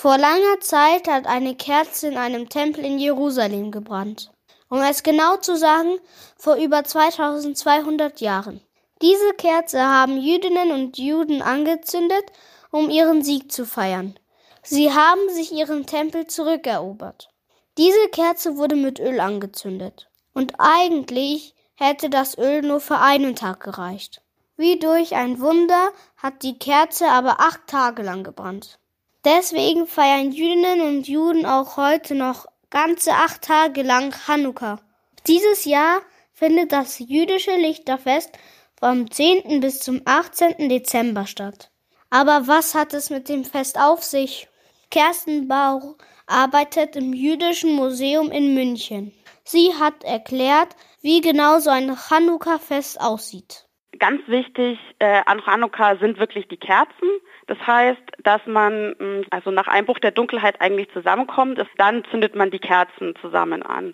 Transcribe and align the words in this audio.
Vor 0.00 0.16
langer 0.16 0.60
Zeit 0.60 1.08
hat 1.08 1.26
eine 1.26 1.54
Kerze 1.54 2.08
in 2.08 2.16
einem 2.16 2.48
Tempel 2.48 2.82
in 2.86 2.98
Jerusalem 2.98 3.70
gebrannt. 3.70 4.30
Um 4.70 4.80
es 4.80 5.02
genau 5.02 5.36
zu 5.36 5.58
sagen, 5.58 5.98
vor 6.38 6.54
über 6.54 6.84
2200 6.84 8.18
Jahren. 8.22 8.62
Diese 9.02 9.34
Kerze 9.34 9.78
haben 9.78 10.16
Jüdinnen 10.16 10.72
und 10.72 10.96
Juden 10.96 11.42
angezündet, 11.42 12.24
um 12.70 12.88
ihren 12.88 13.22
Sieg 13.22 13.52
zu 13.52 13.66
feiern. 13.66 14.18
Sie 14.62 14.90
haben 14.90 15.28
sich 15.28 15.52
ihren 15.52 15.84
Tempel 15.84 16.26
zurückerobert. 16.26 17.28
Diese 17.76 18.08
Kerze 18.08 18.56
wurde 18.56 18.76
mit 18.76 19.00
Öl 19.00 19.20
angezündet. 19.20 20.08
Und 20.32 20.54
eigentlich 20.56 21.54
hätte 21.74 22.08
das 22.08 22.38
Öl 22.38 22.62
nur 22.62 22.80
für 22.80 22.96
einen 22.96 23.36
Tag 23.36 23.60
gereicht. 23.60 24.22
Wie 24.56 24.78
durch 24.78 25.14
ein 25.14 25.40
Wunder 25.40 25.90
hat 26.16 26.42
die 26.42 26.58
Kerze 26.58 27.06
aber 27.08 27.40
acht 27.40 27.66
Tage 27.66 28.02
lang 28.02 28.24
gebrannt. 28.24 28.80
Deswegen 29.24 29.86
feiern 29.86 30.32
Jüdinnen 30.32 30.80
und 30.80 31.06
Juden 31.06 31.44
auch 31.44 31.76
heute 31.76 32.14
noch 32.14 32.46
ganze 32.70 33.12
acht 33.12 33.42
Tage 33.42 33.82
lang 33.82 34.12
Chanukka. 34.12 34.80
Dieses 35.26 35.66
Jahr 35.66 36.00
findet 36.32 36.72
das 36.72 36.98
jüdische 36.98 37.54
Lichterfest 37.56 38.30
vom 38.78 39.10
10. 39.10 39.60
bis 39.60 39.80
zum 39.80 40.00
18. 40.06 40.70
Dezember 40.70 41.26
statt. 41.26 41.70
Aber 42.08 42.46
was 42.46 42.74
hat 42.74 42.94
es 42.94 43.10
mit 43.10 43.28
dem 43.28 43.44
Fest 43.44 43.78
auf 43.78 44.02
sich? 44.02 44.48
Kersten 44.90 45.48
Bauch 45.48 45.96
arbeitet 46.26 46.96
im 46.96 47.12
Jüdischen 47.12 47.74
Museum 47.74 48.30
in 48.30 48.54
München. 48.54 49.12
Sie 49.44 49.74
hat 49.78 50.02
erklärt, 50.02 50.74
wie 51.02 51.20
genau 51.20 51.58
so 51.58 51.68
ein 51.68 51.94
Chanukka-Fest 51.94 53.00
aussieht. 53.00 53.66
Ganz 53.98 54.26
wichtig 54.28 54.78
äh, 54.98 55.20
an 55.26 55.42
Chanukka 55.44 55.96
sind 55.98 56.18
wirklich 56.18 56.48
die 56.48 56.56
Kerzen. 56.56 57.08
Das 57.50 57.58
heißt, 57.66 58.00
dass 58.22 58.40
man 58.46 58.90
mm, 58.90 59.24
also 59.30 59.50
nach 59.50 59.66
Einbruch 59.66 59.98
der 59.98 60.12
Dunkelheit 60.12 60.60
eigentlich 60.60 60.88
zusammenkommt, 60.92 61.58
ist, 61.58 61.70
dann 61.78 62.04
zündet 62.12 62.36
man 62.36 62.52
die 62.52 62.60
Kerzen 62.60 63.16
zusammen 63.20 63.64
an. 63.64 63.92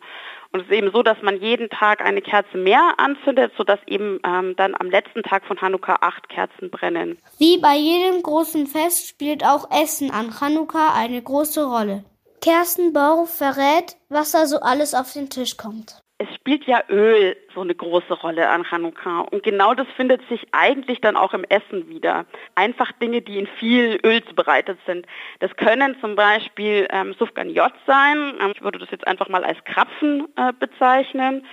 Und 0.53 0.61
es 0.61 0.67
ist 0.67 0.75
eben 0.75 0.93
so, 0.93 1.03
dass 1.03 1.17
man 1.23 1.41
jeden 1.41 1.71
Tag 1.71 2.05
eine 2.05 2.21
Kerze 2.21 2.59
mehr 2.59 2.97
anzündet, 2.99 3.55
sodass 3.57 3.81
eben 3.87 4.21
ähm, 4.27 4.55
dann 4.57 4.75
am 4.79 4.91
letzten 4.91 5.23
Tag 5.23 5.47
von 5.47 5.59
Hanukkah 5.59 5.97
acht 6.03 6.29
Kerzen 6.29 6.71
brennen. 6.71 7.17
Wie 7.39 7.57
bei 7.57 7.77
jedem 7.77 8.23
großen 8.23 8.67
Fest 8.67 9.09
spielt 9.09 9.43
auch 9.43 9.71
Essen 9.71 10.11
an 10.11 10.39
Hanukkah 10.39 10.95
eine 10.95 11.23
große 11.23 11.65
Rolle. 11.65 12.05
Kersten 12.43 12.93
Bauch 12.93 13.27
verrät, 13.27 13.97
was 14.11 14.33
da 14.33 14.45
so 14.45 14.61
alles 14.61 14.93
auf 14.93 15.15
den 15.15 15.31
Tisch 15.31 15.57
kommt 15.57 16.03
es 16.19 16.35
spielt 16.35 16.65
ja 16.65 16.83
Öl 16.89 17.37
so 17.55 17.61
eine 17.61 17.75
große 17.75 18.15
Rolle 18.15 18.49
an 18.49 18.71
Hanukkah. 18.71 19.21
Und 19.21 19.43
genau 19.43 19.75
das 19.75 19.87
findet 19.97 20.27
sich 20.29 20.47
eigentlich 20.53 21.01
dann 21.01 21.17
auch 21.17 21.35
im 21.35 21.45
Essen 21.45 21.89
wieder. 21.89 22.25
Einfach 22.55 22.91
Dinge, 22.93 23.21
die 23.21 23.39
in 23.39 23.47
viel 23.47 24.01
Öl 24.03 24.25
zubereitet 24.25 24.79
sind. 24.87 25.07
Das 25.41 25.55
können 25.57 25.97
zum 26.01 26.17
Beispiel 26.17 26.87
ähm, 26.91 27.15
Sufganiot 27.19 27.73
sein. 27.87 28.35
Ähm, 28.41 28.53
ich 28.55 28.63
würde 28.63 28.79
das 28.79 28.91
jetzt 28.91 29.07
einfach 29.07 29.29
mal 29.29 29.45
als 29.45 29.63
Krapfen 29.65 30.27
äh, 30.37 30.53
bezeichnen 30.59 31.45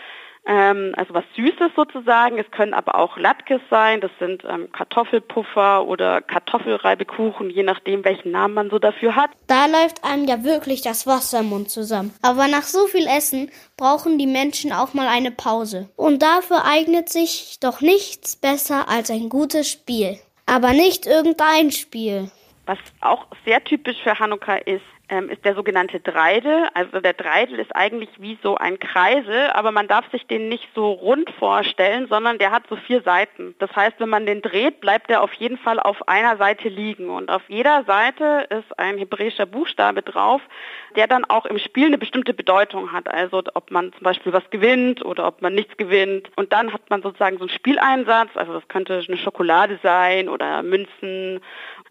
ähm, 0.45 0.93
also 0.97 1.13
was 1.13 1.23
Süßes 1.35 1.71
sozusagen. 1.75 2.37
Es 2.37 2.49
können 2.51 2.73
aber 2.73 2.95
auch 2.95 3.17
Latkes 3.17 3.61
sein, 3.69 4.01
das 4.01 4.11
sind 4.19 4.43
ähm, 4.47 4.71
Kartoffelpuffer 4.71 5.85
oder 5.85 6.21
Kartoffelreibekuchen, 6.21 7.49
je 7.49 7.63
nachdem, 7.63 8.03
welchen 8.03 8.31
Namen 8.31 8.53
man 8.53 8.69
so 8.69 8.79
dafür 8.79 9.15
hat. 9.15 9.31
Da 9.47 9.67
läuft 9.67 10.03
einem 10.03 10.25
ja 10.25 10.43
wirklich 10.43 10.81
das 10.81 11.07
Wasser 11.07 11.39
im 11.39 11.49
Mund 11.49 11.69
zusammen. 11.69 12.13
Aber 12.21 12.47
nach 12.47 12.63
so 12.63 12.87
viel 12.87 13.07
Essen 13.07 13.51
brauchen 13.77 14.17
die 14.17 14.27
Menschen 14.27 14.73
auch 14.73 14.93
mal 14.93 15.07
eine 15.07 15.31
Pause. 15.31 15.89
Und 15.95 16.21
dafür 16.21 16.65
eignet 16.65 17.09
sich 17.09 17.57
doch 17.61 17.81
nichts 17.81 18.35
besser 18.35 18.89
als 18.89 19.09
ein 19.09 19.29
gutes 19.29 19.69
Spiel. 19.69 20.19
Aber 20.45 20.73
nicht 20.73 21.05
irgendein 21.05 21.71
Spiel. 21.71 22.29
Was 22.65 22.77
auch 23.01 23.27
sehr 23.45 23.63
typisch 23.63 23.97
für 24.03 24.19
Hanukkah 24.19 24.55
ist, 24.55 24.83
ähm, 25.09 25.29
ist 25.29 25.43
der 25.43 25.53
sogenannte 25.53 25.99
Dreidel. 25.99 26.69
Also 26.73 27.01
der 27.01 27.13
Dreidel 27.13 27.59
ist 27.59 27.75
eigentlich 27.75 28.09
wie 28.19 28.37
so 28.41 28.55
ein 28.55 28.79
Kreisel, 28.79 29.49
aber 29.53 29.71
man 29.71 29.87
darf 29.87 30.09
sich 30.11 30.25
den 30.27 30.47
nicht 30.47 30.67
so 30.73 30.91
rund 30.91 31.29
vorstellen, 31.31 32.07
sondern 32.07 32.37
der 32.37 32.51
hat 32.51 32.63
so 32.69 32.77
vier 32.77 33.01
Seiten. 33.01 33.53
Das 33.59 33.75
heißt, 33.75 33.99
wenn 33.99 34.09
man 34.09 34.25
den 34.25 34.41
dreht, 34.41 34.79
bleibt 34.79 35.11
er 35.11 35.21
auf 35.21 35.33
jeden 35.33 35.57
Fall 35.57 35.79
auf 35.79 36.07
einer 36.07 36.37
Seite 36.37 36.69
liegen. 36.69 37.09
Und 37.09 37.29
auf 37.29 37.41
jeder 37.49 37.83
Seite 37.83 38.47
ist 38.49 38.79
ein 38.79 38.97
hebräischer 38.97 39.45
Buchstabe 39.45 40.01
drauf, 40.01 40.41
der 40.95 41.07
dann 41.07 41.25
auch 41.25 41.45
im 41.45 41.59
Spiel 41.59 41.87
eine 41.87 41.97
bestimmte 41.97 42.33
Bedeutung 42.33 42.93
hat. 42.93 43.07
Also 43.07 43.43
ob 43.53 43.71
man 43.71 43.91
zum 43.93 44.03
Beispiel 44.03 44.31
was 44.31 44.49
gewinnt 44.51 45.03
oder 45.03 45.27
ob 45.27 45.41
man 45.41 45.53
nichts 45.53 45.75
gewinnt. 45.75 46.29
Und 46.37 46.53
dann 46.53 46.71
hat 46.71 46.89
man 46.89 47.01
sozusagen 47.01 47.37
so 47.37 47.43
einen 47.43 47.49
Spieleinsatz. 47.49 48.29
Also 48.35 48.53
das 48.53 48.67
könnte 48.69 49.03
eine 49.05 49.17
Schokolade 49.17 49.79
sein 49.83 50.29
oder 50.29 50.63
Münzen. 50.63 51.41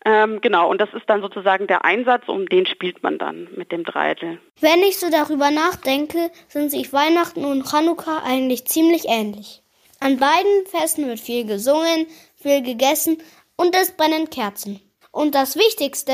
Ähm, 0.04 0.40
genau, 0.40 0.68
und 0.68 0.80
das 0.80 0.92
ist 0.94 1.08
dann 1.08 1.20
sozusagen 1.20 1.66
der 1.66 1.84
Einsatz, 1.84 2.24
um 2.26 2.48
den 2.48 2.66
spielt 2.66 3.02
man 3.02 3.18
dann 3.18 3.48
mit 3.56 3.70
dem 3.70 3.84
Dreidel. 3.84 4.40
Wenn 4.60 4.80
ich 4.80 4.98
so 4.98 5.10
darüber 5.10 5.50
nachdenke, 5.50 6.30
sind 6.48 6.70
sich 6.70 6.92
Weihnachten 6.92 7.44
und 7.44 7.64
Chanukka 7.68 8.22
eigentlich 8.24 8.66
ziemlich 8.66 9.04
ähnlich. 9.06 9.62
An 10.00 10.18
beiden 10.18 10.66
Festen 10.66 11.06
wird 11.06 11.20
viel 11.20 11.46
gesungen, 11.46 12.06
viel 12.34 12.62
gegessen 12.62 13.18
und 13.56 13.76
es 13.76 13.92
brennen 13.92 14.30
Kerzen. 14.30 14.80
Und 15.12 15.36
das 15.36 15.56
Wichtigste, 15.56 16.12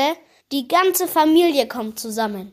die 0.51 0.67
ganze 0.67 1.07
Familie 1.07 1.67
kommt 1.67 1.99
zusammen. 1.99 2.51